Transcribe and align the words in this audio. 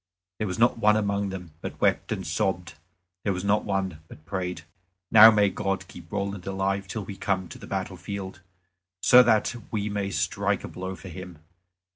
There 0.39 0.47
was 0.47 0.57
not 0.57 0.79
one 0.79 0.97
among 0.97 1.29
them 1.29 1.51
but 1.61 1.79
wept 1.79 2.11
and 2.11 2.25
sobbed; 2.25 2.73
there 3.23 3.33
was 3.33 3.43
not 3.45 3.65
one 3.65 3.99
but 4.07 4.25
prayed, 4.25 4.63
"Now, 5.11 5.29
may 5.29 5.49
God 5.49 5.87
keep 5.87 6.11
Roland 6.11 6.47
alive 6.47 6.87
till 6.87 7.05
we 7.05 7.15
come 7.15 7.47
to 7.49 7.59
the 7.59 7.67
battle 7.67 7.97
field, 7.97 8.41
so 9.03 9.21
that 9.21 9.53
we 9.69 9.89
may 9.89 10.09
strike 10.09 10.63
a 10.63 10.67
blow 10.67 10.95
for 10.95 11.09
him." 11.09 11.37